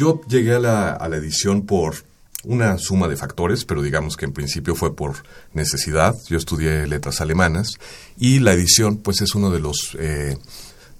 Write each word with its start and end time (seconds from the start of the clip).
Yo 0.00 0.22
llegué 0.26 0.54
a 0.54 0.58
la, 0.58 0.92
a 0.92 1.10
la 1.10 1.18
edición 1.18 1.66
por 1.66 1.94
una 2.44 2.78
suma 2.78 3.06
de 3.06 3.18
factores, 3.18 3.66
pero 3.66 3.82
digamos 3.82 4.16
que 4.16 4.24
en 4.24 4.32
principio 4.32 4.74
fue 4.74 4.96
por 4.96 5.16
necesidad. 5.52 6.14
Yo 6.26 6.38
estudié 6.38 6.86
letras 6.86 7.20
alemanas 7.20 7.78
y 8.16 8.38
la 8.38 8.54
edición 8.54 8.96
pues 8.96 9.20
es 9.20 9.34
uno 9.34 9.50
de 9.50 9.60
los 9.60 9.94
eh, 10.00 10.38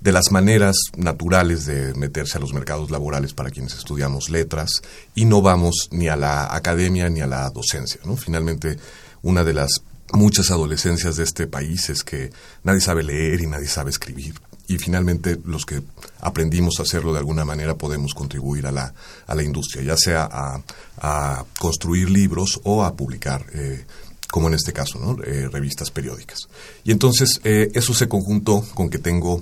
de 0.03 0.13
las 0.13 0.31
maneras 0.33 0.77
naturales 0.99 1.65
de 1.65 1.95
meterse 1.95 2.37
a 2.37 2.43
los 2.43 2.53
mercados 2.53 2.91
laborales 2.91 3.33
para 3.33 3.49
quienes 3.49 3.73
estudiamos 3.73 4.29
letras 4.29 4.83
y 5.15 5.25
no 5.25 5.41
vamos 5.41 5.89
ni 5.91 6.09
a 6.09 6.17
la 6.17 6.55
academia 6.55 7.09
ni 7.09 7.23
a 7.23 7.27
la 7.27 7.49
docencia. 7.49 8.03
¿no? 8.05 8.19
Finalmente, 8.19 8.77
una 9.23 9.45
de 9.45 9.55
las 9.55 9.81
muchas 10.13 10.51
adolescencias 10.51 11.17
de 11.17 11.25
este 11.25 11.47
país 11.47 11.89
es 11.89 12.05
que 12.05 12.33
nadie 12.65 12.83
sabe 12.83 13.03
leer 13.03 13.41
y 13.41 13.47
nadie 13.47 13.67
sabe 13.67 13.89
escribir. 13.89 14.35
Y 14.71 14.79
finalmente 14.79 15.37
los 15.47 15.67
que 15.67 15.83
aprendimos 16.21 16.79
a 16.79 16.85
hacerlo 16.85 17.13
de 17.13 17.19
alguna 17.19 17.45
manera 17.45 17.77
podemos 17.77 18.15
contribuir 18.15 18.69
a 18.69 18.71
la, 18.71 18.95
a 19.27 19.35
la 19.35 19.43
industria, 19.43 19.83
ya 19.83 19.97
sea 19.97 20.29
a, 20.31 21.45
construir 21.59 22.09
libros 22.09 22.61
o 22.63 22.85
a 22.85 22.95
publicar 22.95 23.45
eh, 23.53 23.85
como 24.31 24.47
en 24.47 24.55
este 24.55 24.73
caso, 24.73 25.01
¿no? 25.01 25.21
Eh, 25.25 25.49
revistas 25.51 25.91
periódicas. 25.91 26.49
Y 26.85 26.93
entonces 26.93 27.41
eh, 27.43 27.73
eso 27.75 27.95
se 27.95 28.07
conjuntó 28.07 28.65
con 28.75 28.91
que 28.91 28.99
tengo 28.99 29.41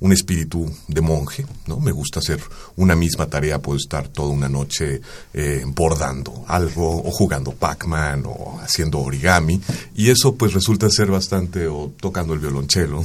un 0.00 0.12
espíritu 0.12 0.70
de 0.88 1.00
monje, 1.00 1.46
¿no? 1.66 1.78
Me 1.78 1.92
gusta 1.92 2.18
hacer 2.18 2.40
una 2.76 2.96
misma 2.96 3.26
tarea, 3.26 3.60
puedo 3.60 3.78
estar 3.78 4.08
toda 4.08 4.30
una 4.30 4.48
noche 4.48 5.00
eh, 5.32 5.62
bordando 5.66 6.44
algo 6.48 7.02
o 7.02 7.10
jugando 7.10 7.52
Pac-Man 7.52 8.24
o 8.26 8.60
haciendo 8.60 8.98
origami 9.00 9.60
y 9.94 10.10
eso 10.10 10.34
pues 10.34 10.52
resulta 10.52 10.90
ser 10.90 11.10
bastante 11.10 11.68
o 11.68 11.92
tocando 11.98 12.34
el 12.34 12.40
violonchelo, 12.40 13.04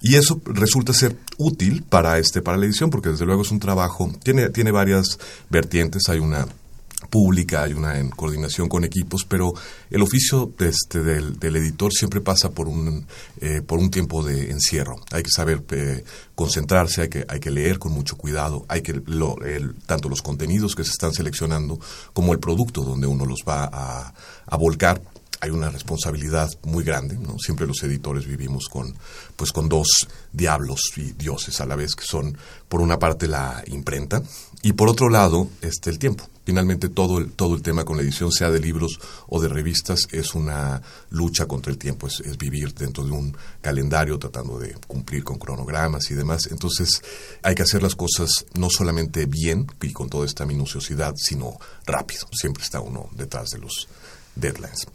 Y 0.00 0.16
eso 0.16 0.40
resulta 0.44 0.92
ser 0.92 1.16
útil 1.38 1.82
para 1.82 2.18
este 2.18 2.42
para 2.42 2.58
la 2.58 2.66
edición 2.66 2.90
porque 2.90 3.08
desde 3.08 3.26
luego 3.26 3.42
es 3.42 3.50
un 3.50 3.60
trabajo 3.60 4.12
tiene 4.22 4.50
tiene 4.50 4.70
varias 4.70 5.18
vertientes, 5.50 6.08
hay 6.08 6.18
una 6.18 6.46
pública, 7.10 7.62
hay 7.62 7.72
una 7.72 7.98
en 7.98 8.10
coordinación 8.10 8.68
con 8.68 8.84
equipos, 8.84 9.24
pero 9.28 9.52
el 9.90 10.02
oficio 10.02 10.52
este, 10.58 11.00
del, 11.00 11.38
del, 11.38 11.56
editor 11.56 11.92
siempre 11.92 12.20
pasa 12.20 12.50
por 12.50 12.68
un, 12.68 13.06
eh, 13.40 13.60
por 13.62 13.78
un 13.78 13.90
tiempo 13.90 14.22
de 14.22 14.50
encierro. 14.50 14.96
Hay 15.12 15.22
que 15.22 15.30
saber 15.30 15.62
eh, 15.70 16.04
concentrarse, 16.34 17.02
hay 17.02 17.08
que, 17.08 17.24
hay 17.28 17.40
que 17.40 17.50
leer 17.50 17.78
con 17.78 17.92
mucho 17.92 18.16
cuidado, 18.16 18.64
hay 18.68 18.82
que 18.82 19.00
lo, 19.06 19.40
el, 19.44 19.74
tanto 19.86 20.08
los 20.08 20.22
contenidos 20.22 20.74
que 20.74 20.84
se 20.84 20.90
están 20.90 21.12
seleccionando 21.12 21.78
como 22.12 22.32
el 22.32 22.38
producto 22.38 22.82
donde 22.82 23.06
uno 23.06 23.26
los 23.26 23.44
va 23.46 23.68
a, 23.72 24.14
a 24.46 24.56
volcar 24.56 25.00
hay 25.40 25.50
una 25.50 25.70
responsabilidad 25.70 26.50
muy 26.64 26.84
grande, 26.84 27.16
¿no? 27.16 27.38
Siempre 27.38 27.66
los 27.66 27.82
editores 27.82 28.26
vivimos 28.26 28.68
con, 28.68 28.94
pues 29.36 29.52
con 29.52 29.68
dos 29.68 29.88
diablos 30.32 30.80
y 30.96 31.12
dioses 31.12 31.60
a 31.60 31.66
la 31.66 31.76
vez, 31.76 31.94
que 31.94 32.04
son, 32.04 32.36
por 32.68 32.80
una 32.80 32.98
parte, 32.98 33.26
la 33.26 33.62
imprenta 33.66 34.22
y 34.62 34.72
por 34.72 34.88
otro 34.88 35.08
lado, 35.08 35.48
este, 35.60 35.90
el 35.90 35.98
tiempo. 35.98 36.28
Finalmente, 36.44 36.88
todo 36.88 37.18
el, 37.18 37.32
todo 37.32 37.54
el 37.54 37.62
tema 37.62 37.84
con 37.84 37.96
la 37.96 38.02
edición, 38.02 38.30
sea 38.30 38.50
de 38.50 38.60
libros 38.60 39.00
o 39.28 39.40
de 39.40 39.48
revistas, 39.48 40.06
es 40.12 40.34
una 40.34 40.80
lucha 41.10 41.46
contra 41.46 41.72
el 41.72 41.78
tiempo, 41.78 42.06
es, 42.06 42.20
es 42.20 42.38
vivir 42.38 42.72
dentro 42.72 43.04
de 43.04 43.10
un 43.10 43.36
calendario 43.60 44.18
tratando 44.18 44.58
de 44.58 44.74
cumplir 44.86 45.24
con 45.24 45.38
cronogramas 45.38 46.10
y 46.10 46.14
demás. 46.14 46.48
Entonces, 46.50 47.02
hay 47.42 47.54
que 47.54 47.62
hacer 47.62 47.82
las 47.82 47.94
cosas 47.94 48.46
no 48.54 48.70
solamente 48.70 49.26
bien 49.26 49.66
y 49.82 49.92
con 49.92 50.08
toda 50.08 50.24
esta 50.24 50.46
minuciosidad, 50.46 51.14
sino 51.16 51.58
rápido. 51.84 52.26
Siempre 52.32 52.62
está 52.62 52.80
uno 52.80 53.08
detrás 53.12 53.50
de 53.50 53.58
los 53.58 53.88
deadlines. 54.36 54.86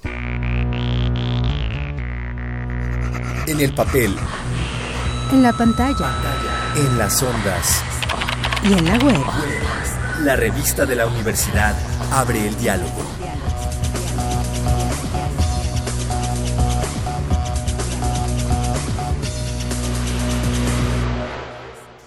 En 3.48 3.60
el 3.60 3.74
papel. 3.74 4.16
En 5.32 5.44
la 5.44 5.52
pantalla. 5.52 6.12
En 6.76 6.98
las 6.98 7.22
ondas. 7.22 7.84
Y 8.64 8.74
en 8.74 8.86
la 8.86 8.98
web. 9.00 9.22
La 10.24 10.36
revista 10.36 10.86
de 10.86 10.96
la 10.96 11.08
universidad 11.08 11.76
abre 12.12 12.48
el 12.48 12.58
diálogo. 12.58 13.02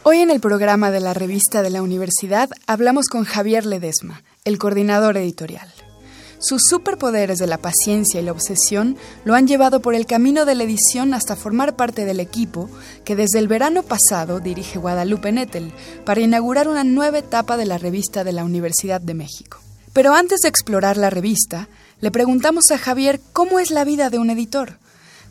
Hoy 0.04 0.18
en 0.20 0.30
el 0.30 0.38
programa 0.38 0.90
de 0.90 1.00
la 1.00 1.14
revista 1.14 1.62
de 1.62 1.70
la 1.70 1.82
universidad 1.82 2.50
hablamos 2.66 3.08
con 3.08 3.24
Javier 3.24 3.66
Ledesma, 3.66 4.22
el 4.44 4.58
coordinador 4.58 5.16
editorial. 5.16 5.72
Sus 6.46 6.60
superpoderes 6.68 7.38
de 7.38 7.46
la 7.46 7.56
paciencia 7.56 8.20
y 8.20 8.22
la 8.22 8.32
obsesión 8.32 8.98
lo 9.24 9.34
han 9.34 9.46
llevado 9.46 9.80
por 9.80 9.94
el 9.94 10.04
camino 10.04 10.44
de 10.44 10.54
la 10.54 10.64
edición 10.64 11.14
hasta 11.14 11.36
formar 11.36 11.74
parte 11.74 12.04
del 12.04 12.20
equipo 12.20 12.68
que 13.06 13.16
desde 13.16 13.38
el 13.38 13.48
verano 13.48 13.82
pasado 13.82 14.40
dirige 14.40 14.78
Guadalupe 14.78 15.32
Nettel 15.32 15.72
para 16.04 16.20
inaugurar 16.20 16.68
una 16.68 16.84
nueva 16.84 17.20
etapa 17.20 17.56
de 17.56 17.64
la 17.64 17.78
revista 17.78 18.24
de 18.24 18.32
la 18.32 18.44
Universidad 18.44 19.00
de 19.00 19.14
México. 19.14 19.58
Pero 19.94 20.12
antes 20.12 20.40
de 20.40 20.50
explorar 20.50 20.98
la 20.98 21.08
revista, 21.08 21.70
le 22.02 22.10
preguntamos 22.10 22.70
a 22.72 22.76
Javier 22.76 23.22
cómo 23.32 23.58
es 23.58 23.70
la 23.70 23.84
vida 23.84 24.10
de 24.10 24.18
un 24.18 24.28
editor, 24.28 24.76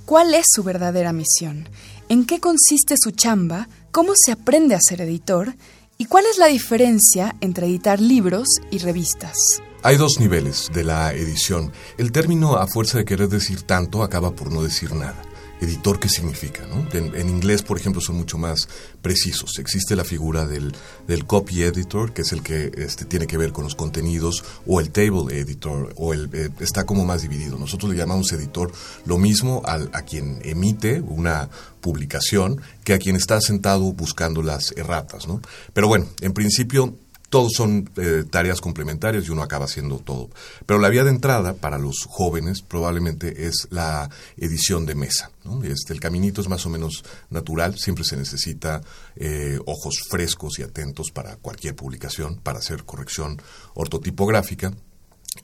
cuál 0.07 0.34
es 0.34 0.47
su 0.51 0.63
verdadera 0.63 1.13
misión, 1.13 1.69
en 2.09 2.25
qué 2.25 2.40
consiste 2.40 2.95
su 2.97 3.12
chamba, 3.12 3.69
cómo 3.91 4.13
se 4.16 4.31
aprende 4.31 4.74
a 4.74 4.81
ser 4.81 5.01
editor 5.01 5.53
y 6.00 6.06
cuál 6.06 6.25
es 6.25 6.40
la 6.40 6.47
diferencia 6.47 7.35
entre 7.40 7.68
editar 7.68 8.01
libros 8.01 8.47
y 8.72 8.80
revistas. 8.80 9.38
Hay 9.86 9.98
dos 9.98 10.18
niveles 10.18 10.72
de 10.74 10.86
la 10.86 11.14
edición. 11.14 11.74
El 11.98 12.14
término, 12.14 12.56
a 12.56 12.68
fuerza 12.68 13.00
de 13.00 13.04
querer 13.04 13.28
decir 13.28 13.64
tanto, 13.64 14.02
acaba 14.02 14.32
por 14.32 14.50
no 14.50 14.64
decir 14.64 14.94
nada. 14.94 15.22
Editor, 15.60 16.00
¿qué 16.00 16.08
significa? 16.08 16.66
¿no? 16.68 16.88
En, 16.98 17.28
inglés, 17.28 17.64
por 17.64 17.78
ejemplo, 17.78 18.00
son 18.00 18.16
mucho 18.16 18.38
más 18.38 18.70
precisos. 19.02 19.60
Existe 19.60 19.98
la 19.98 20.06
figura 20.06 20.46
del, 20.46 20.74
del 21.06 21.26
copy 21.26 21.64
editor, 21.64 22.14
que 22.14 22.22
es 22.22 22.32
el 22.32 22.42
que 22.44 22.72
este, 22.78 23.04
tiene 23.04 23.28
que 23.28 23.36
ver 23.36 23.52
con 23.52 23.66
los 23.66 23.76
contenidos, 23.76 24.46
o 24.66 24.80
el 24.80 24.90
table 24.90 25.38
editor, 25.38 25.94
o 25.98 26.14
el, 26.14 26.30
eh, 26.32 26.50
está 26.62 26.86
como 26.86 27.04
más 27.04 27.22
dividido. 27.22 27.58
Nosotros 27.58 27.92
le 27.92 27.98
llamamos 27.98 28.32
editor 28.32 28.72
lo 29.06 29.18
mismo 29.18 29.64
a 29.66 30.02
quien 30.04 30.40
emite 30.44 31.02
una 31.02 31.50
publicación 31.82 32.62
que 32.86 32.94
a 32.94 33.00
quien 33.00 33.18
está 33.18 33.42
sentado 33.42 33.92
buscando 33.92 34.42
las 34.42 34.72
erratas. 34.78 35.28
¿no? 35.28 35.42
Pero 35.74 35.90
bueno, 35.90 36.06
en 36.22 36.32
principio 36.32 36.96
todos 37.34 37.54
son 37.54 37.90
eh, 37.98 38.26
tareas 38.30 38.62
complementarias 38.62 39.26
y 39.26 39.32
uno 39.32 39.42
acaba 39.42 39.66
haciendo 39.66 39.98
todo. 39.98 40.30
Pero 40.68 40.80
la 40.80 40.90
vía 40.90 41.04
de 41.04 41.10
entrada 41.10 41.56
para 41.56 41.80
los 41.80 42.06
jóvenes 42.08 42.62
probablemente 42.62 43.48
es 43.48 43.68
la 43.72 44.08
edición 44.38 44.86
de 44.86 44.94
mesa. 44.94 45.32
¿no? 45.44 45.64
Este, 45.64 45.94
el 45.94 46.00
caminito 46.00 46.42
es 46.42 46.48
más 46.48 46.64
o 46.68 46.70
menos 46.70 47.04
natural, 47.32 47.76
siempre 47.76 48.06
se 48.06 48.18
necesita 48.18 48.84
eh, 49.16 49.58
ojos 49.66 49.96
frescos 50.08 50.60
y 50.60 50.62
atentos 50.62 51.10
para 51.12 51.38
cualquier 51.38 51.76
publicación, 51.76 52.36
para 52.36 52.60
hacer 52.60 52.84
corrección 52.84 53.42
ortotipográfica. 53.74 54.72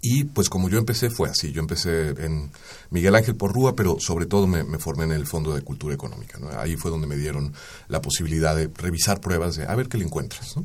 Y 0.01 0.25
pues 0.25 0.49
como 0.49 0.69
yo 0.69 0.77
empecé 0.77 1.09
fue 1.09 1.29
así, 1.29 1.51
yo 1.51 1.61
empecé 1.61 2.09
en 2.23 2.51
Miguel 2.91 3.15
Ángel 3.15 3.35
Porrúa, 3.35 3.75
pero 3.75 3.99
sobre 3.99 4.27
todo 4.27 4.45
me, 4.45 4.63
formé 4.77 5.05
en 5.05 5.11
el 5.11 5.25
Fondo 5.25 5.53
de 5.53 5.61
Cultura 5.61 5.95
Económica. 5.95 6.37
¿no? 6.39 6.49
Ahí 6.59 6.75
fue 6.75 6.91
donde 6.91 7.07
me 7.07 7.17
dieron 7.17 7.53
la 7.87 8.01
posibilidad 8.01 8.55
de 8.55 8.67
revisar 8.67 9.19
pruebas 9.19 9.55
de 9.55 9.65
a 9.65 9.75
ver 9.75 9.87
qué 9.87 9.97
le 9.97 10.05
encuentras. 10.05 10.55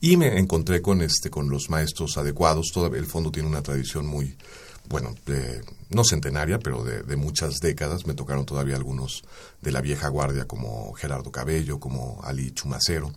Y 0.00 0.16
me 0.16 0.38
encontré 0.38 0.80
con, 0.82 1.02
este, 1.02 1.30
con 1.30 1.50
los 1.50 1.68
maestros 1.68 2.16
adecuados. 2.16 2.70
Todo 2.72 2.94
el 2.94 3.06
fondo 3.06 3.32
tiene 3.32 3.48
una 3.48 3.62
tradición 3.62 4.06
muy, 4.06 4.36
bueno, 4.88 5.14
de, 5.26 5.62
no 5.90 6.04
centenaria, 6.04 6.58
pero 6.58 6.84
de, 6.84 7.02
de, 7.02 7.16
muchas 7.16 7.58
décadas. 7.60 8.06
Me 8.06 8.14
tocaron 8.14 8.46
todavía 8.46 8.76
algunos 8.76 9.22
de 9.60 9.72
la 9.72 9.80
vieja 9.80 10.08
guardia 10.08 10.46
como 10.46 10.92
Gerardo 10.94 11.32
Cabello, 11.32 11.80
como 11.80 12.20
Ali 12.22 12.52
Chumacero 12.52 13.12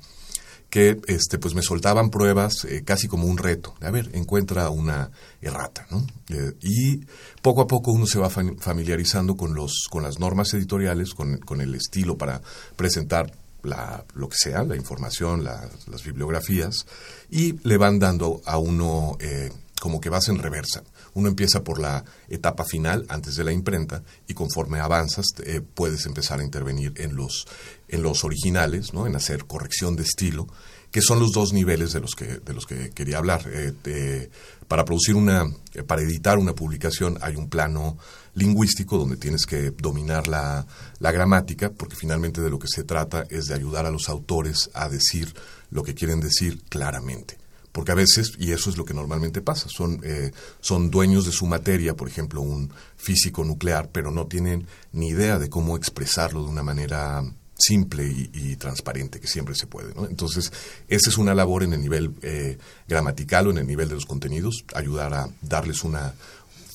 que 0.74 1.00
este, 1.06 1.38
pues 1.38 1.54
me 1.54 1.62
soltaban 1.62 2.10
pruebas 2.10 2.66
eh, 2.66 2.82
casi 2.84 3.08
como 3.08 3.28
un 3.28 3.38
reto. 3.38 3.76
A 3.80 3.92
ver, 3.92 4.10
encuentra 4.14 4.72
una 4.72 5.12
errata, 5.40 5.86
¿no? 5.92 6.04
Eh, 6.30 6.54
y 6.62 7.06
poco 7.44 7.62
a 7.62 7.68
poco 7.68 7.92
uno 7.92 8.08
se 8.08 8.18
va 8.18 8.32
familiarizando 8.32 9.36
con, 9.36 9.54
los, 9.54 9.86
con 9.92 10.02
las 10.02 10.18
normas 10.18 10.52
editoriales, 10.56 11.14
con, 11.14 11.38
con 11.38 11.62
el 11.62 11.76
estilo 11.76 12.18
para 12.18 12.42
presentar 12.76 13.32
la, 13.62 14.04
lo 14.16 14.30
que 14.30 14.36
sea, 14.36 14.64
la 14.64 14.76
información, 14.76 15.44
la, 15.44 15.70
las 15.86 16.04
bibliografías, 16.04 16.88
y 17.30 17.54
le 17.62 17.78
van 17.78 18.00
dando 18.00 18.42
a 18.44 18.58
uno 18.58 19.16
eh, 19.20 19.52
como 19.84 20.00
que 20.00 20.10
vas 20.10 20.30
en 20.30 20.40
reversa. 20.40 20.82
Uno 21.14 21.28
empieza 21.28 21.62
por 21.62 21.78
la 21.78 22.06
etapa 22.30 22.64
final 22.64 23.06
antes 23.10 23.36
de 23.36 23.44
la 23.44 23.52
imprenta 23.52 24.02
y 24.28 24.34
conforme 24.34 24.80
avanzas 24.80 25.26
eh, 25.46 25.60
puedes 25.60 26.06
empezar 26.06 26.40
a 26.40 26.44
intervenir 26.44 26.94
en 26.96 27.18
los, 27.18 27.46
en 27.94 28.02
los 28.02 28.24
originales, 28.24 28.94
¿no? 28.94 29.06
en 29.06 29.16
hacer 29.16 29.46
corrección 29.46 29.96
de 29.96 30.02
estilo, 30.02 30.48
que 30.92 31.02
son 31.02 31.20
los 31.20 31.32
dos 31.32 31.54
niveles 31.54 31.94
de 31.94 32.00
los 32.00 32.16
que, 32.16 32.26
de 32.40 32.54
los 32.54 32.66
que 32.66 32.90
quería 32.90 33.20
hablar. 33.20 33.44
Eh, 33.46 34.30
para 34.68 34.84
producir 34.84 35.16
una, 35.16 35.46
eh, 35.74 35.84
para 35.84 36.02
editar 36.02 36.40
una 36.40 36.56
publicación 36.56 37.20
hay 37.22 37.36
un 37.36 37.50
plano 37.50 37.98
lingüístico 38.34 38.98
donde 38.98 39.18
tienes 39.18 39.46
que 39.46 39.70
dominar 39.72 40.28
la, 40.28 40.66
la, 40.98 41.12
gramática, 41.12 41.70
porque 41.70 41.96
finalmente 41.96 42.42
de 42.42 42.50
lo 42.50 42.58
que 42.58 42.68
se 42.68 42.84
trata 42.84 43.26
es 43.30 43.46
de 43.46 43.54
ayudar 43.54 43.86
a 43.86 43.92
los 43.92 44.10
autores 44.10 44.72
a 44.74 44.90
decir 44.90 45.32
lo 45.70 45.84
que 45.84 45.94
quieren 45.94 46.20
decir 46.20 46.64
claramente 46.70 47.38
porque 47.74 47.92
a 47.92 47.96
veces, 47.96 48.34
y 48.38 48.52
eso 48.52 48.70
es 48.70 48.78
lo 48.78 48.86
que 48.86 48.94
normalmente 48.94 49.42
pasa, 49.42 49.68
son, 49.68 50.00
eh, 50.04 50.32
son 50.62 50.92
dueños 50.92 51.26
de 51.26 51.32
su 51.32 51.48
materia, 51.48 51.96
por 51.96 52.08
ejemplo, 52.08 52.40
un 52.40 52.72
físico 52.96 53.44
nuclear, 53.44 53.90
pero 53.92 54.12
no 54.12 54.28
tienen 54.28 54.68
ni 54.92 55.08
idea 55.08 55.40
de 55.40 55.50
cómo 55.50 55.76
expresarlo 55.76 56.44
de 56.44 56.52
una 56.52 56.62
manera 56.62 57.24
simple 57.66 58.06
y, 58.06 58.56
transparente, 58.56 59.20
que 59.20 59.28
siempre 59.28 59.56
se 59.56 59.68
puede. 59.68 59.94
¿no? 59.94 60.06
Entonces, 60.06 60.52
esa 60.88 61.10
es 61.10 61.18
una 61.18 61.34
labor 61.34 61.64
en 61.64 61.74
el 61.74 61.82
nivel 61.82 62.12
eh, 62.22 62.58
gramatical 62.88 63.48
o 63.48 63.52
en 63.52 63.60
el 63.60 63.68
nivel 63.68 63.90
de 63.90 63.96
los 63.96 64.06
contenidos, 64.06 64.64
ayudar 64.74 65.14
a 65.14 65.30
darles 65.42 65.84
una 65.84 66.14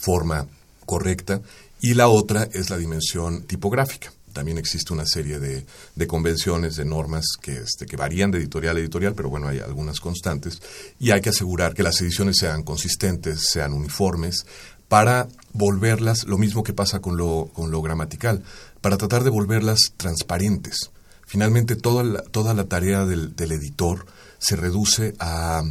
forma 0.00 0.46
correcta. 0.86 1.40
Y 1.80 1.94
la 1.94 2.08
otra 2.08 2.48
es 2.52 2.70
la 2.70 2.78
dimensión 2.78 3.42
tipográfica 3.42 4.12
también 4.38 4.58
existe 4.58 4.92
una 4.92 5.04
serie 5.04 5.40
de, 5.40 6.06
convenciones, 6.06 6.76
de 6.76 6.84
normas 6.84 7.24
que, 7.42 7.56
este, 7.56 7.86
que 7.86 7.96
varían 7.96 8.30
de 8.30 8.38
editorial 8.38 8.76
a 8.76 8.80
editorial, 8.80 9.14
pero 9.14 9.28
bueno, 9.28 9.48
hay 9.48 9.58
algunas 9.58 9.98
constantes, 9.98 10.62
y 11.00 11.10
hay 11.10 11.20
que 11.20 11.30
asegurar 11.30 11.74
que 11.74 11.82
las 11.82 12.00
ediciones 12.00 12.36
sean 12.38 12.62
consistentes, 12.62 13.48
sean 13.50 13.72
uniformes, 13.72 14.46
para 14.88 15.28
volverlas, 15.52 16.24
lo 16.24 16.38
mismo 16.38 16.62
que 16.62 16.72
pasa 16.72 17.00
con 17.00 17.16
lo, 17.16 17.50
con 17.52 17.70
lo 17.70 17.82
gramatical, 17.82 18.42
para 18.80 18.96
tratar 18.96 19.24
de 19.24 19.30
volverlas 19.30 19.92
transparentes. 19.96 20.90
Finalmente, 21.26 21.76
toda 21.76 22.02
la, 22.02 22.22
toda 22.22 22.54
la 22.54 22.64
tarea 22.64 23.04
del, 23.04 23.36
del 23.36 23.52
editor 23.52 24.06
se 24.38 24.56
reduce 24.56 25.14
a 25.18 25.62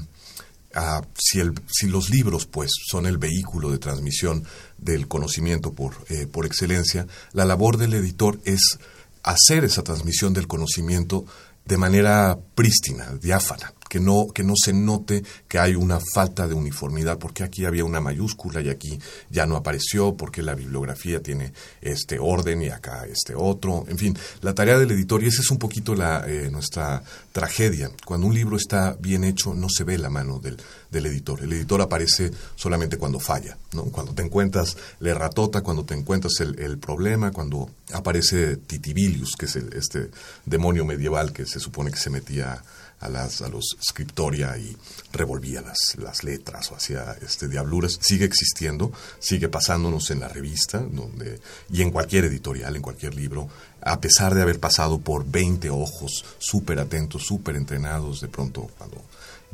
si, 1.18 1.40
el, 1.40 1.54
si, 1.68 1.88
los 1.88 2.10
libros 2.10 2.46
pues 2.46 2.72
son 2.90 3.06
el 3.06 3.18
vehículo 3.18 3.72
de 3.72 3.80
transmisión 3.80 4.44
del 4.78 5.08
conocimiento 5.08 5.74
por, 5.74 5.96
eh, 6.10 6.28
por 6.28 6.46
excelencia, 6.46 7.08
la 7.34 7.46
labor 7.46 7.78
del 7.78 7.94
editor 7.94 8.40
es 8.46 8.78
hacer 9.24 9.64
esa 9.64 9.84
transmisión 9.84 10.34
del 10.34 10.48
conocimiento 10.48 11.26
de 11.66 11.78
manera 11.78 12.38
prístina, 12.56 13.12
diáfana, 13.20 13.74
que 13.90 14.00
no, 14.00 14.28
que 14.34 14.44
no 14.44 14.54
se 14.56 14.74
note 14.74 15.24
que 15.48 15.60
hay 15.60 15.76
una 15.76 16.00
falta 16.14 16.48
de 16.48 16.54
uniformidad, 16.54 17.18
porque 17.18 17.44
aquí 17.44 17.66
había 17.66 17.86
una 17.86 18.02
mayúscula 18.02 18.62
y 18.62 18.70
aquí 18.70 19.00
ya 19.30 19.46
no 19.46 19.56
apareció, 19.56 20.16
porque 20.16 20.42
la 20.42 20.56
bibliografía 20.56 21.22
tiene 21.22 21.54
este 21.82 22.20
orden 22.20 22.62
y 22.62 22.70
acá 22.70 23.06
este 23.06 23.36
otro. 23.36 23.86
En 23.88 23.98
fin, 23.98 24.18
la 24.42 24.54
tarea 24.54 24.78
del 24.78 24.92
editor, 24.92 25.24
y 25.24 25.28
esa 25.28 25.42
es 25.42 25.52
un 25.52 25.58
poquito 25.58 25.96
la, 25.96 26.24
eh, 26.28 26.50
nuestra 26.52 27.04
tragedia. 27.32 27.92
Cuando 28.06 28.28
un 28.28 28.34
libro 28.34 28.58
está 28.58 28.96
bien 29.00 29.24
hecho, 29.24 29.54
no 29.54 29.68
se 29.70 29.84
ve 29.84 29.98
la 29.98 30.10
mano 30.10 30.40
del, 30.40 30.58
del 30.92 31.06
editor. 31.06 31.42
El 31.44 31.54
editor 31.54 31.82
aparece 31.82 32.32
solamente 32.56 32.98
cuando 32.98 33.20
falla, 33.20 33.58
¿no? 33.74 33.84
cuando 33.86 34.14
te 34.14 34.24
encuentras 34.24 34.78
la 35.00 35.14
ratota, 35.14 35.62
cuando 35.62 35.86
te 35.86 35.94
encuentras 35.94 36.40
el, 36.40 36.60
el 36.60 36.78
problema, 36.78 37.32
cuando 37.32 37.70
aparece 37.94 38.58
Titibilius, 38.58 39.36
que 39.38 39.46
es 39.46 39.56
el, 39.56 39.74
este 39.74 40.10
demonio 40.46 40.86
medieval 40.86 41.32
que 41.32 41.46
se 41.46 41.60
supone 41.60 41.92
que 41.92 41.98
se 41.98 42.10
metía 42.10 42.62
a, 43.00 43.10
las, 43.10 43.42
a 43.42 43.50
los 43.50 43.78
scriptoria 43.82 44.58
y 44.58 44.76
revolvía 45.12 45.62
las, 45.62 45.96
las 45.98 46.24
letras 46.24 46.72
o 46.72 46.76
hacía 46.76 47.16
este, 47.22 47.48
diabluras. 47.48 47.98
Sigue 48.02 48.26
existiendo, 48.26 48.92
sigue 49.20 49.50
pasándonos 49.50 50.10
en 50.12 50.20
la 50.20 50.28
revista 50.28 50.80
donde, 50.80 51.40
y 51.72 51.82
en 51.82 51.92
cualquier 51.92 52.26
editorial, 52.26 52.76
en 52.76 52.82
cualquier 52.82 53.16
libro, 53.16 53.50
a 53.82 54.00
pesar 54.00 54.34
de 54.34 54.42
haber 54.42 54.60
pasado 54.60 55.00
por 55.00 55.26
20 55.26 55.70
ojos 55.70 56.26
súper 56.40 56.80
atentos, 56.80 57.24
súper 57.24 57.56
entrenados, 57.56 58.22
de 58.22 58.28
pronto 58.28 58.70
cuando 58.78 59.04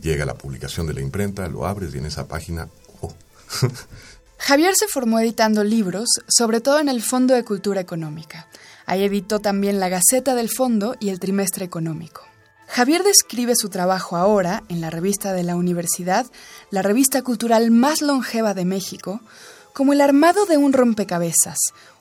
llega 0.01 0.25
la 0.25 0.35
publicación 0.35 0.87
de 0.87 0.93
la 0.93 1.01
imprenta, 1.01 1.47
lo 1.47 1.65
abres 1.65 1.93
y 1.93 1.97
en 1.97 2.05
esa 2.05 2.27
página... 2.27 2.67
Oh. 3.01 3.13
Javier 4.37 4.75
se 4.75 4.87
formó 4.87 5.19
editando 5.19 5.63
libros, 5.63 6.09
sobre 6.27 6.59
todo 6.59 6.79
en 6.79 6.89
el 6.89 7.01
Fondo 7.01 7.33
de 7.33 7.45
Cultura 7.45 7.79
Económica. 7.79 8.49
Ahí 8.85 9.03
editó 9.03 9.39
también 9.39 9.79
la 9.79 9.87
Gaceta 9.87 10.35
del 10.35 10.49
Fondo 10.49 10.97
y 10.99 11.09
el 11.09 11.19
Trimestre 11.19 11.63
Económico. 11.63 12.32
Javier 12.73 13.03
describe 13.03 13.53
su 13.55 13.69
trabajo 13.69 14.17
ahora, 14.17 14.63
en 14.67 14.81
la 14.81 14.89
revista 14.89 15.31
de 15.31 15.43
la 15.43 15.55
universidad, 15.55 16.25
la 16.71 16.81
revista 16.81 17.21
cultural 17.21 17.69
más 17.69 18.01
longeva 18.01 18.55
de 18.55 18.65
México, 18.65 19.21
como 19.73 19.93
el 19.93 20.01
armado 20.01 20.47
de 20.47 20.57
un 20.57 20.73
rompecabezas, 20.73 21.59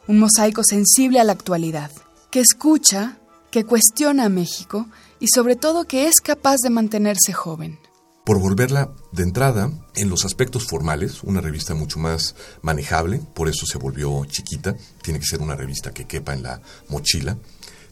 un 0.09 0.19
mosaico 0.19 0.63
sensible 0.65 1.21
a 1.21 1.25
la 1.25 1.33
actualidad, 1.33 1.91
que 2.31 2.41
escucha, 2.41 3.19
que 3.51 3.67
cuestiona 3.67 4.25
a 4.25 4.29
México 4.31 4.87
y 5.21 5.27
sobre 5.29 5.57
todo 5.57 5.85
que 5.85 6.09
es 6.09 6.23
capaz 6.23 6.57
de 6.63 6.71
mantenerse 6.71 7.35
joven. 7.35 7.79
Por 8.25 8.39
volverla 8.39 8.93
de 9.11 9.25
entrada, 9.25 9.71
en 9.95 10.09
los 10.09 10.25
aspectos 10.25 10.67
formales, 10.67 11.23
una 11.23 11.43
revista 11.43 11.75
mucho 11.75 11.99
más 11.99 12.35
manejable, 12.63 13.21
por 13.35 13.51
eso 13.51 13.67
se 13.67 13.77
volvió 13.77 14.25
chiquita, 14.25 14.75
tiene 15.03 15.21
que 15.21 15.27
ser 15.27 15.43
una 15.43 15.55
revista 15.55 15.93
que 15.93 16.07
quepa 16.07 16.33
en 16.33 16.45
la 16.45 16.63
mochila, 16.89 17.37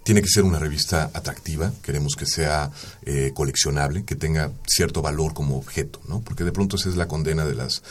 tiene 0.03 0.23
que 0.23 0.29
ser 0.29 0.45
una 0.45 0.59
revista 0.59 1.11
atractiva, 1.13 1.73
queremos 1.83 2.15
que 2.17 2.27
sea 2.27 2.71
eh, 3.03 3.33
coleccionable, 3.35 4.05
que 4.05 4.17
tenga 4.17 4.53
cierto 4.67 5.03
valor 5.03 5.35
como 5.35 5.57
objeto, 5.57 6.01
¿no? 6.09 6.21
Porque 6.21 6.45
de 6.45 6.53
pronto 6.53 6.77
esa 6.77 6.89
es 6.89 6.97
la 6.97 7.09
condena 7.09 7.45
de 7.45 7.55
las 7.55 7.83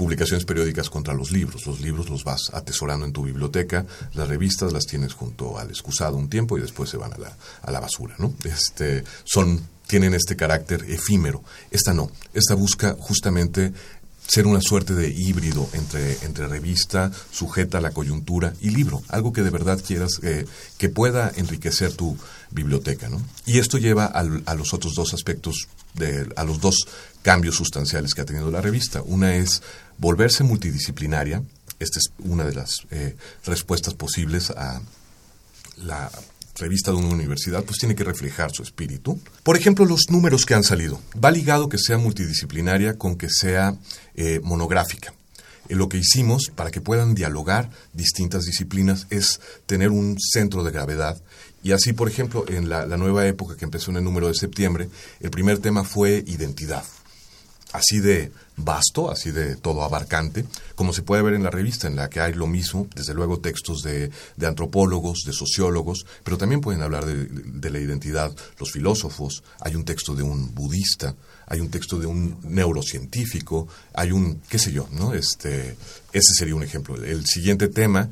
publicaciones 0.00 0.46
periódicas 0.46 0.88
contra 0.88 1.12
los 1.12 1.30
libros. 1.30 1.66
Los 1.66 1.80
libros 1.80 2.08
los 2.08 2.24
vas 2.24 2.50
atesorando 2.54 3.04
en 3.04 3.12
tu 3.12 3.22
biblioteca, 3.22 3.84
las 4.14 4.28
revistas 4.28 4.72
las 4.72 4.86
tienes 4.86 5.12
junto 5.12 5.58
al 5.58 5.68
excusado 5.68 6.16
un 6.16 6.30
tiempo 6.30 6.56
y 6.56 6.62
después 6.62 6.88
se 6.88 6.96
van 6.96 7.12
a 7.12 7.18
la, 7.18 7.36
a 7.62 7.70
la 7.70 7.80
basura, 7.80 8.14
¿no? 8.18 8.32
Este, 8.44 9.04
son, 9.24 9.60
tienen 9.86 10.14
este 10.14 10.36
carácter 10.36 10.86
efímero. 10.88 11.44
Esta 11.70 11.92
no, 11.92 12.10
esta 12.32 12.54
busca 12.54 12.96
justamente 12.98 13.74
ser 14.30 14.46
una 14.46 14.60
suerte 14.60 14.94
de 14.94 15.08
híbrido 15.08 15.68
entre, 15.72 16.16
entre 16.24 16.46
revista, 16.46 17.10
sujeta 17.32 17.78
a 17.78 17.80
la 17.80 17.90
coyuntura 17.90 18.54
y 18.60 18.70
libro, 18.70 19.02
algo 19.08 19.32
que 19.32 19.42
de 19.42 19.50
verdad 19.50 19.82
quieras 19.84 20.20
eh, 20.22 20.46
que 20.78 20.88
pueda 20.88 21.32
enriquecer 21.34 21.92
tu 21.94 22.16
biblioteca. 22.52 23.08
¿no? 23.08 23.20
Y 23.44 23.58
esto 23.58 23.76
lleva 23.76 24.06
a 24.06 24.54
los 24.54 24.72
otros 24.72 24.94
dos 24.94 25.14
aspectos, 25.14 25.66
de, 25.94 26.28
a 26.36 26.44
los 26.44 26.60
dos 26.60 26.86
cambios 27.22 27.56
sustanciales 27.56 28.14
que 28.14 28.20
ha 28.20 28.24
tenido 28.24 28.52
la 28.52 28.60
revista. 28.60 29.02
Una 29.02 29.34
es 29.34 29.62
volverse 29.98 30.44
multidisciplinaria, 30.44 31.42
esta 31.80 31.98
es 31.98 32.12
una 32.20 32.44
de 32.44 32.54
las 32.54 32.86
eh, 32.92 33.16
respuestas 33.44 33.94
posibles 33.94 34.50
a 34.50 34.80
la 35.78 36.08
revista 36.60 36.92
de 36.92 36.98
una 36.98 37.08
universidad, 37.08 37.64
pues 37.64 37.78
tiene 37.78 37.96
que 37.96 38.04
reflejar 38.04 38.52
su 38.52 38.62
espíritu. 38.62 39.20
Por 39.42 39.56
ejemplo, 39.56 39.84
los 39.84 40.10
números 40.10 40.46
que 40.46 40.54
han 40.54 40.62
salido. 40.62 41.00
Va 41.22 41.30
ligado 41.30 41.68
que 41.68 41.78
sea 41.78 41.98
multidisciplinaria 41.98 42.96
con 42.96 43.16
que 43.16 43.28
sea 43.28 43.76
eh, 44.14 44.40
monográfica. 44.44 45.12
Eh, 45.68 45.74
lo 45.74 45.88
que 45.88 45.98
hicimos 45.98 46.52
para 46.54 46.70
que 46.70 46.80
puedan 46.80 47.14
dialogar 47.14 47.70
distintas 47.92 48.44
disciplinas 48.44 49.06
es 49.10 49.40
tener 49.66 49.90
un 49.90 50.16
centro 50.20 50.62
de 50.62 50.70
gravedad. 50.70 51.20
Y 51.62 51.72
así, 51.72 51.92
por 51.92 52.08
ejemplo, 52.08 52.44
en 52.48 52.68
la 52.68 52.86
nueva 52.96 53.26
época 53.26 53.56
que 53.56 53.66
empezó 53.66 53.90
en 53.90 53.98
el 53.98 54.04
número 54.04 54.28
de 54.28 54.34
septiembre, 54.34 54.88
el 55.20 55.30
primer 55.30 55.58
tema 55.58 55.84
fue 55.84 56.24
identidad 56.26 56.84
así 57.72 58.00
de 58.00 58.32
vasto, 58.64 59.10
así 59.10 59.30
de 59.30 59.56
todo 59.56 59.82
abarcante, 59.82 60.44
como 60.74 60.92
se 60.92 61.02
puede 61.02 61.22
ver 61.22 61.34
en 61.34 61.42
la 61.42 61.50
revista, 61.50 61.88
en 61.88 61.96
la 61.96 62.08
que 62.08 62.20
hay 62.20 62.34
lo 62.34 62.46
mismo, 62.46 62.88
desde 62.94 63.14
luego 63.14 63.40
textos 63.40 63.82
de, 63.82 64.10
antropólogos, 64.46 65.20
de 65.24 65.32
sociólogos, 65.32 66.06
pero 66.24 66.38
también 66.38 66.60
pueden 66.60 66.82
hablar 66.82 67.06
de, 67.06 67.70
la 67.70 67.78
identidad 67.78 68.34
los 68.58 68.72
filósofos, 68.72 69.42
hay 69.60 69.76
un 69.76 69.84
texto 69.84 70.14
de 70.14 70.22
un 70.22 70.54
budista, 70.54 71.14
hay 71.46 71.60
un 71.60 71.70
texto 71.70 71.98
de 71.98 72.06
un 72.06 72.38
neurocientífico, 72.42 73.68
hay 73.94 74.12
un, 74.12 74.40
qué 74.48 74.58
sé 74.58 74.72
yo, 74.72 74.88
¿no? 74.92 75.14
Este, 75.14 75.76
ese 76.12 76.34
sería 76.34 76.54
un 76.54 76.62
ejemplo. 76.62 76.96
El 76.96 77.26
siguiente 77.26 77.68
tema 77.68 78.08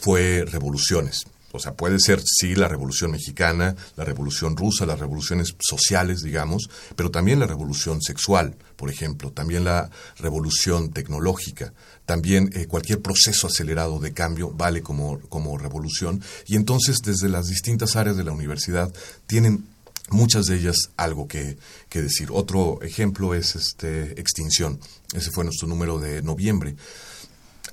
fue 0.00 0.44
revoluciones. 0.46 1.26
O 1.56 1.60
sea, 1.60 1.74
puede 1.74 1.98
ser, 1.98 2.20
sí, 2.24 2.54
la 2.54 2.68
revolución 2.68 3.10
mexicana, 3.10 3.74
la 3.96 4.04
revolución 4.04 4.56
rusa, 4.56 4.86
las 4.86 5.00
revoluciones 5.00 5.54
sociales, 5.58 6.22
digamos, 6.22 6.68
pero 6.94 7.10
también 7.10 7.40
la 7.40 7.46
revolución 7.46 8.00
sexual, 8.02 8.56
por 8.76 8.90
ejemplo, 8.90 9.32
también 9.32 9.64
la 9.64 9.90
revolución 10.18 10.90
tecnológica, 10.90 11.72
también 12.04 12.50
eh, 12.54 12.66
cualquier 12.66 13.00
proceso 13.00 13.46
acelerado 13.46 13.98
de 13.98 14.12
cambio 14.12 14.50
vale 14.50 14.82
como, 14.82 15.18
como 15.28 15.58
revolución. 15.58 16.22
Y 16.46 16.56
entonces, 16.56 16.98
desde 17.04 17.28
las 17.28 17.48
distintas 17.48 17.96
áreas 17.96 18.16
de 18.16 18.24
la 18.24 18.32
universidad, 18.32 18.92
tienen 19.26 19.66
muchas 20.10 20.46
de 20.46 20.56
ellas 20.56 20.76
algo 20.96 21.26
que, 21.26 21.58
que, 21.88 22.02
decir. 22.02 22.28
Otro 22.30 22.80
ejemplo 22.82 23.34
es 23.34 23.56
este 23.56 24.20
extinción. 24.20 24.78
Ese 25.14 25.30
fue 25.30 25.44
nuestro 25.44 25.66
número 25.66 25.98
de 25.98 26.22
noviembre. 26.22 26.76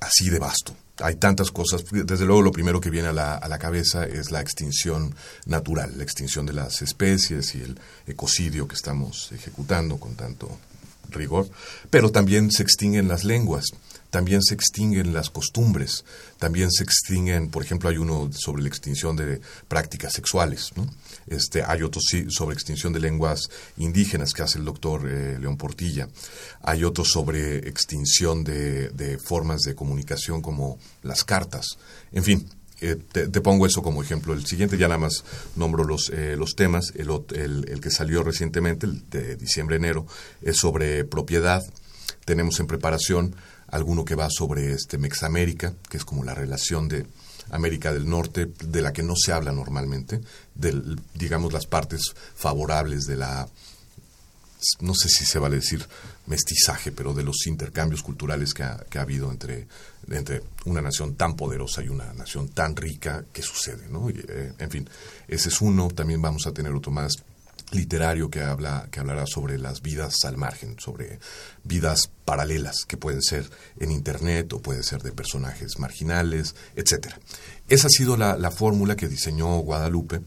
Así 0.00 0.28
de 0.30 0.38
vasto 0.38 0.74
hay 1.02 1.16
tantas 1.16 1.50
cosas. 1.50 1.84
Desde 1.90 2.24
luego, 2.24 2.42
lo 2.42 2.52
primero 2.52 2.80
que 2.80 2.90
viene 2.90 3.08
a 3.08 3.12
la, 3.12 3.34
a 3.34 3.48
la, 3.48 3.58
cabeza 3.58 4.06
es 4.06 4.30
la 4.30 4.40
extinción 4.40 5.14
natural, 5.46 5.96
la 5.96 6.04
extinción 6.04 6.46
de 6.46 6.52
las 6.52 6.82
especies 6.82 7.54
y 7.54 7.62
el 7.62 7.78
ecocidio 8.06 8.68
que 8.68 8.74
estamos 8.74 9.32
ejecutando 9.32 9.98
con 9.98 10.14
tanto 10.14 10.48
rigor. 11.14 11.48
Pero 11.90 12.10
también 12.10 12.50
se 12.50 12.62
extinguen 12.62 13.08
las 13.08 13.24
lenguas 13.24 13.72
también 14.14 14.44
se 14.44 14.54
extinguen 14.54 15.12
las 15.12 15.28
costumbres, 15.28 16.04
también 16.38 16.70
se 16.70 16.84
extinguen, 16.84 17.50
por 17.50 17.64
ejemplo, 17.64 17.88
hay 17.90 17.96
uno 17.96 18.30
sobre 18.32 18.62
la 18.62 18.68
extinción 18.68 19.16
de 19.16 19.40
prácticas 19.66 20.12
sexuales, 20.12 20.70
este, 21.26 21.64
hay 21.64 21.82
otro 21.82 22.00
sobre 22.28 22.54
extinción 22.54 22.92
de 22.92 23.00
lenguas 23.00 23.48
indígenas 23.76 24.32
que 24.32 24.42
hace 24.42 24.58
el 24.58 24.64
doctor 24.64 25.10
eh, 25.10 25.36
León 25.40 25.56
Portilla, 25.56 26.08
hay 26.62 26.84
otro 26.84 27.04
sobre 27.04 27.68
extinción 27.68 28.44
de, 28.44 29.18
formas 29.20 29.62
de 29.62 29.74
comunicación 29.74 30.40
como 30.40 30.78
las 31.02 31.24
cartas, 31.24 31.76
en 32.12 32.22
fin, 32.22 32.48
eh, 32.84 32.96
te, 32.96 33.40
pongo 33.40 33.66
eso 33.66 33.82
como 33.82 34.02
ejemplo. 34.02 34.34
El 34.34 34.46
siguiente 34.46 34.76
ya 34.76 34.88
nada 34.88 34.98
más 34.98 35.24
nombro 35.56 35.84
los, 35.84 36.10
eh, 36.10 36.36
los 36.36 36.54
temas. 36.54 36.92
El, 36.94 37.08
el, 37.34 37.68
el, 37.68 37.80
que 37.80 37.90
salió 37.90 38.22
recientemente, 38.22 38.86
el 38.86 39.08
de 39.08 39.36
diciembre-enero, 39.36 40.06
es 40.42 40.58
sobre 40.58 41.04
propiedad. 41.04 41.62
Tenemos 42.24 42.60
en 42.60 42.66
preparación 42.66 43.34
alguno 43.68 44.04
que 44.04 44.14
va 44.14 44.28
sobre 44.30 44.72
este 44.72 44.98
Mexamérica, 44.98 45.74
que 45.88 45.96
es 45.96 46.04
como 46.04 46.24
la 46.24 46.34
relación 46.34 46.88
de 46.88 47.06
América 47.50 47.92
del 47.92 48.08
Norte, 48.08 48.46
de 48.46 48.82
la 48.82 48.92
que 48.92 49.02
no 49.02 49.14
se 49.16 49.32
habla 49.32 49.52
normalmente, 49.52 50.20
del, 50.54 51.00
digamos 51.14 51.52
las 51.52 51.66
partes 51.66 52.14
favorables 52.34 53.06
de 53.06 53.16
la 53.16 53.48
no 54.80 54.94
sé 54.94 55.08
si 55.10 55.26
se 55.26 55.38
vale 55.38 55.56
decir 55.56 55.86
mestizaje, 56.26 56.90
pero 56.90 57.12
de 57.12 57.22
los 57.22 57.46
intercambios 57.46 58.02
culturales 58.02 58.54
que 58.54 58.62
ha, 58.62 58.78
que 58.88 58.98
ha 58.98 59.02
habido 59.02 59.30
entre, 59.30 59.66
entre 60.10 60.42
una 60.66 60.80
nación 60.80 61.14
tan 61.14 61.36
poderosa 61.36 61.82
y 61.82 61.88
una 61.88 62.12
nación 62.12 62.48
tan 62.48 62.76
rica 62.76 63.24
que 63.32 63.42
sucede, 63.42 63.88
¿no? 63.88 64.08
Eh, 64.10 64.52
en 64.58 64.70
fin, 64.70 64.88
ese 65.28 65.48
es 65.48 65.60
uno. 65.60 65.88
También 65.88 66.20
vamos 66.22 66.46
a 66.46 66.52
tener 66.52 66.72
otro 66.72 66.90
más 66.92 67.16
literario 67.74 68.30
que 68.30 68.40
habla 68.40 68.88
que 68.90 69.00
hablará 69.00 69.26
sobre 69.26 69.58
las 69.58 69.82
vidas 69.82 70.24
al 70.24 70.36
margen, 70.36 70.76
sobre 70.78 71.18
vidas 71.62 72.10
paralelas 72.24 72.84
que 72.86 72.96
pueden 72.96 73.22
ser 73.22 73.48
en 73.78 73.90
internet 73.90 74.52
o 74.52 74.62
pueden 74.62 74.82
ser 74.82 75.02
de 75.02 75.12
personajes 75.12 75.78
marginales, 75.78 76.54
etcétera. 76.76 77.18
Esa 77.68 77.86
ha 77.86 77.90
sido 77.90 78.16
la, 78.16 78.50
fórmula 78.50 78.94
que 78.94 79.08
diseñó 79.08 79.58
Guadalupe, 79.58 80.20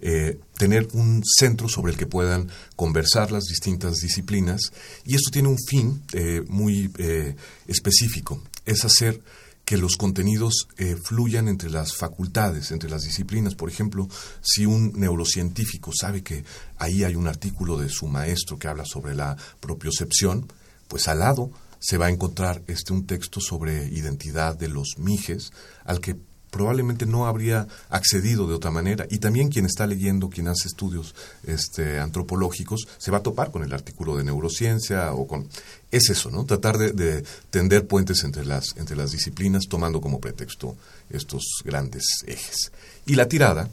eh, 0.00 0.40
tener 0.56 0.88
un 0.92 1.22
centro 1.24 1.68
sobre 1.68 1.92
el 1.92 1.98
que 1.98 2.06
puedan 2.06 2.50
conversar 2.76 3.30
las 3.30 3.44
distintas 3.44 3.96
disciplinas 3.96 4.60
y 5.04 5.14
esto 5.14 5.30
tiene 5.30 5.48
un 5.48 5.58
fin 5.58 6.02
eh, 6.12 6.42
muy 6.48 6.90
eh, 6.98 7.36
específico, 7.66 8.42
es 8.64 8.84
hacer 8.84 9.22
que 9.70 9.76
los 9.76 9.96
contenidos 9.96 10.66
eh, 10.78 10.96
fluyan 11.00 11.46
entre 11.46 11.70
las 11.70 11.94
facultades, 11.94 12.72
entre 12.72 12.90
las 12.90 13.04
disciplinas. 13.04 13.54
Por 13.54 13.70
ejemplo, 13.70 14.08
si 14.40 14.66
un 14.66 14.94
neurocientífico 14.96 15.92
sabe 15.94 16.24
que 16.24 16.42
ahí 16.78 17.04
hay 17.04 17.14
un 17.14 17.28
artículo 17.28 17.78
de 17.78 17.88
su 17.88 18.08
maestro 18.08 18.58
que 18.58 18.66
habla 18.66 18.84
sobre 18.84 19.14
la 19.14 19.36
propiocepción, 19.60 20.52
pues 20.88 21.06
al 21.06 21.20
lado 21.20 21.52
se 21.78 21.98
va 21.98 22.06
a 22.06 22.10
encontrar 22.10 22.64
este 22.66 22.92
un 22.92 23.06
texto 23.06 23.38
sobre 23.40 23.86
identidad 23.86 24.58
de 24.58 24.66
los 24.66 24.98
mijes 24.98 25.52
al 25.84 26.00
que 26.00 26.16
probablemente 26.50 27.06
no 27.06 27.26
habría 27.26 27.66
accedido 27.88 28.46
de 28.46 28.54
otra 28.54 28.70
manera. 28.70 29.06
Y 29.10 29.18
también 29.18 29.48
quien 29.48 29.66
está 29.66 29.86
leyendo, 29.86 30.28
quien 30.28 30.48
hace 30.48 30.68
estudios 30.68 31.14
este, 31.44 31.98
antropológicos, 31.98 32.86
se 32.98 33.10
va 33.10 33.18
a 33.18 33.22
topar 33.22 33.50
con 33.50 33.62
el 33.62 33.72
artículo 33.72 34.16
de 34.16 34.24
neurociencia 34.24 35.12
o 35.12 35.26
con... 35.26 35.48
Es 35.90 36.08
eso, 36.08 36.30
¿no? 36.30 36.44
Tratar 36.44 36.78
de, 36.78 37.24
tender 37.50 37.86
puentes 37.86 38.22
entre 38.22 38.44
las, 38.44 38.76
entre 38.76 38.96
las 38.96 39.10
disciplinas 39.10 39.64
tomando 39.68 40.00
como 40.00 40.20
pretexto 40.20 40.76
estos 41.08 41.42
grandes 41.64 42.04
ejes. 42.26 42.70
Y 43.06 43.14
la 43.14 43.26
tirada, 43.26 43.68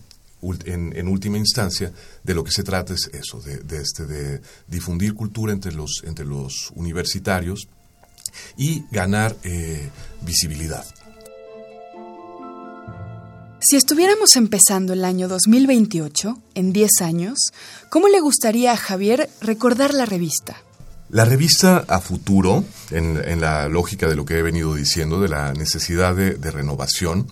en, 0.65 1.07
última 1.07 1.37
instancia, 1.37 1.91
de 2.23 2.33
lo 2.33 2.43
que 2.43 2.51
se 2.51 2.63
trata 2.63 2.93
es 2.93 3.09
eso, 3.13 3.39
de, 3.41 3.77
este, 3.77 4.05
de 4.05 4.41
difundir 4.67 5.13
cultura 5.13 5.53
entre 5.53 5.73
los, 5.73 6.03
entre 6.05 6.25
los 6.25 6.71
universitarios 6.75 7.67
y 8.57 8.83
ganar 8.91 9.35
eh, 9.43 9.89
visibilidad. 10.21 10.85
Si 13.59 13.75
estuviéramos 13.75 14.35
empezando 14.35 14.93
el 14.93 15.03
año 15.03 15.27
2028, 15.27 16.37
en 16.53 16.73
10 16.73 17.01
años, 17.01 17.39
¿cómo 17.89 18.07
le 18.07 18.19
gustaría 18.19 18.71
a 18.71 18.77
Javier 18.77 19.29
recordar 19.41 19.95
la 19.95 20.05
revista? 20.05 20.57
La 21.09 21.25
revista 21.25 21.83
a 21.87 21.99
futuro, 21.99 22.63
en, 22.91 23.41
la 23.41 23.67
lógica 23.67 24.07
de 24.07 24.15
lo 24.15 24.25
que 24.25 24.37
he 24.37 24.43
venido 24.43 24.75
diciendo, 24.75 25.19
de 25.19 25.29
la 25.29 25.53
necesidad 25.53 26.15
de 26.15 26.51
renovación, 26.51 27.27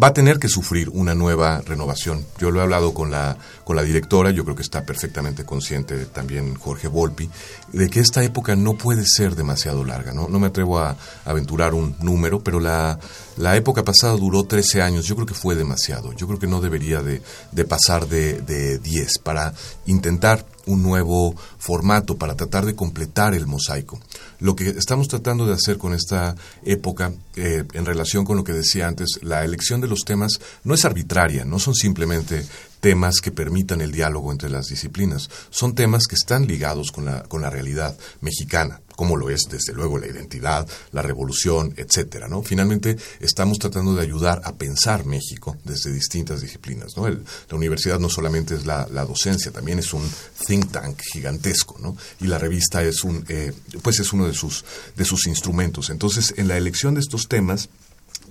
va 0.00 0.08
a 0.08 0.12
tener 0.12 0.38
que 0.38 0.48
sufrir 0.48 0.88
una 0.90 1.14
nueva 1.14 1.60
renovación. 1.60 2.24
Yo 2.38 2.50
lo 2.50 2.60
he 2.60 2.62
hablado 2.62 2.94
con 2.94 3.10
la, 3.10 3.36
con 3.64 3.76
la 3.76 3.82
directora, 3.82 4.30
yo 4.30 4.44
creo 4.44 4.56
que 4.56 4.62
está 4.62 4.84
perfectamente 4.84 5.44
consciente 5.44 6.06
también 6.06 6.54
Jorge 6.54 6.88
Volpi, 6.88 7.28
de 7.72 7.88
que 7.88 8.00
esta 8.00 8.22
época 8.22 8.56
no 8.56 8.74
puede 8.74 9.04
ser 9.06 9.34
demasiado 9.34 9.84
larga. 9.84 10.12
No, 10.12 10.28
me 10.28 10.46
atrevo 10.46 10.78
a, 10.78 10.96
aventurar 11.24 11.74
un 11.74 11.96
número, 12.00 12.40
pero 12.40 12.60
la, 12.60 12.98
la, 13.36 13.56
época 13.56 13.84
pasada 13.84 14.14
duró 14.16 14.44
13 14.44 14.82
años, 14.82 15.06
yo 15.06 15.14
creo 15.14 15.26
que 15.26 15.34
fue 15.34 15.54
demasiado. 15.54 16.12
Yo 16.12 16.26
creo 16.26 16.38
que 16.38 16.46
no 16.46 16.60
debería 16.60 17.02
de, 17.02 17.22
de 17.50 17.64
pasar 17.64 18.08
de, 18.08 18.40
de 18.42 18.78
10 18.78 19.18
para 19.18 19.52
intentar 19.86 20.44
un 20.66 20.82
nuevo 20.82 21.34
formato 21.58 22.16
para 22.16 22.36
tratar 22.36 22.66
de 22.66 22.74
completar 22.74 23.34
el 23.34 23.46
mosaico. 23.46 24.00
Lo 24.40 24.56
que 24.56 24.68
estamos 24.70 25.08
tratando 25.08 25.46
de 25.46 25.54
hacer 25.54 25.78
con 25.78 25.94
esta 25.94 26.34
época, 26.64 27.12
eh, 27.36 27.64
en 27.72 27.86
relación 27.86 28.24
con 28.24 28.36
lo 28.36 28.44
que 28.44 28.52
decía 28.52 28.88
antes, 28.88 29.20
la 29.22 29.44
elección 29.44 29.80
de 29.80 29.88
los 29.88 30.04
temas 30.04 30.40
no 30.64 30.74
es 30.74 30.84
arbitraria, 30.84 31.44
no 31.44 31.58
son 31.58 31.74
simplemente 31.74 32.44
temas 32.82 33.20
que 33.22 33.30
permitan 33.30 33.80
el 33.80 33.92
diálogo 33.92 34.32
entre 34.32 34.50
las 34.50 34.66
disciplinas. 34.66 35.30
Son 35.50 35.74
temas 35.74 36.08
que 36.08 36.16
están 36.16 36.48
ligados 36.48 36.90
con 36.90 37.04
la, 37.04 37.22
con 37.22 37.40
la 37.40 37.48
realidad 37.48 37.96
mexicana, 38.20 38.80
como 38.96 39.16
lo 39.16 39.30
es 39.30 39.42
desde 39.50 39.72
luego 39.72 39.98
la 39.98 40.06
identidad, 40.06 40.66
la 40.92 41.02
revolución, 41.02 41.74
etcétera. 41.76 42.28
¿no? 42.28 42.42
Finalmente 42.42 42.96
estamos 43.20 43.58
tratando 43.58 43.94
de 43.94 44.02
ayudar 44.02 44.40
a 44.44 44.52
pensar 44.52 45.04
México 45.04 45.56
desde 45.64 45.92
distintas 45.92 46.40
disciplinas. 46.40 46.96
¿no? 46.96 47.08
la 47.08 47.56
universidad 47.56 47.98
no 47.98 48.08
solamente 48.08 48.54
es 48.54 48.66
la, 48.66 48.86
docencia, 49.04 49.50
también 49.50 49.78
es 49.78 49.92
un 49.92 50.08
think 50.46 50.70
tank 50.70 51.00
gigantesco, 51.12 51.76
¿no? 51.80 51.96
y 52.20 52.26
la 52.26 52.38
revista 52.38 52.82
es 52.82 53.04
un, 53.04 53.24
eh, 53.28 53.52
pues 53.82 53.98
es 54.00 54.12
uno 54.12 54.26
de 54.26 54.34
sus, 54.34 54.64
de 54.96 55.04
sus 55.04 55.26
instrumentos. 55.26 55.90
Entonces, 55.90 56.34
en 56.36 56.48
la 56.48 56.56
elección 56.56 56.94
de 56.94 57.00
estos 57.00 57.28
temas, 57.28 57.68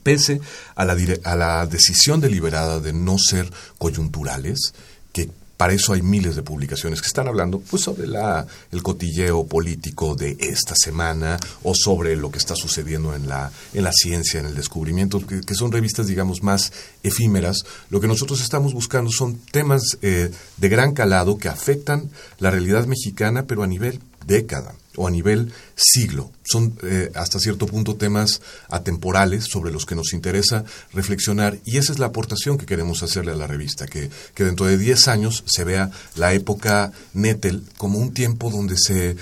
pese 0.03 0.41
a 0.75 0.85
la, 0.85 0.97
a 1.23 1.35
la 1.35 1.65
decisión 1.65 2.21
deliberada 2.21 2.79
de 2.79 2.93
no 2.93 3.17
ser 3.17 3.51
coyunturales, 3.77 4.73
que 5.13 5.29
para 5.61 5.73
eso 5.73 5.93
hay 5.93 6.01
miles 6.01 6.35
de 6.35 6.41
publicaciones 6.41 7.01
que 7.01 7.07
están 7.07 7.27
hablando 7.27 7.59
pues, 7.59 7.83
sobre 7.83 8.07
la, 8.07 8.47
el 8.71 8.81
cotilleo 8.81 9.45
político 9.45 10.15
de 10.15 10.35
esta 10.39 10.73
semana 10.75 11.39
o 11.61 11.75
sobre 11.75 12.15
lo 12.15 12.31
que 12.31 12.39
está 12.39 12.55
sucediendo 12.55 13.13
en 13.13 13.29
la, 13.29 13.51
en 13.71 13.83
la 13.83 13.91
ciencia, 13.91 14.39
en 14.39 14.47
el 14.47 14.55
descubrimiento, 14.55 15.21
que, 15.23 15.53
son 15.53 15.71
revistas, 15.71 16.07
digamos, 16.07 16.41
más 16.41 16.73
efímeras. 17.03 17.63
Lo 17.91 18.01
que 18.01 18.07
nosotros 18.07 18.41
estamos 18.41 18.73
buscando 18.73 19.11
son 19.11 19.37
temas 19.37 19.99
eh, 20.01 20.31
de 20.57 20.69
gran 20.69 20.95
calado 20.95 21.37
que 21.37 21.47
afectan 21.47 22.09
la 22.39 22.49
realidad 22.49 22.87
mexicana, 22.87 23.43
pero 23.43 23.61
a 23.61 23.67
nivel 23.67 23.99
década 24.25 24.73
o 24.95 25.07
a 25.07 25.11
nivel 25.11 25.51
siglo. 25.75 26.31
Son 26.43 26.77
eh, 26.83 27.11
hasta 27.15 27.39
cierto 27.39 27.65
punto 27.65 27.95
temas 27.95 28.41
atemporales 28.69 29.45
sobre 29.45 29.71
los 29.71 29.85
que 29.85 29.95
nos 29.95 30.13
interesa 30.13 30.65
reflexionar 30.93 31.57
y 31.65 31.77
esa 31.77 31.93
es 31.93 31.99
la 31.99 32.07
aportación 32.07 32.57
que 32.57 32.65
queremos 32.65 33.03
hacerle 33.03 33.31
a 33.31 33.35
la 33.35 33.47
revista, 33.47 33.87
que, 33.87 34.09
que 34.35 34.43
dentro 34.43 34.65
de 34.65 34.77
10 34.77 35.07
años 35.07 35.43
se 35.47 35.63
vea 35.63 35.91
la 36.15 36.33
época 36.33 36.91
Nettel 37.13 37.63
como 37.77 37.99
un 37.99 38.13
tiempo 38.13 38.49
donde 38.49 38.75
se 38.77 39.15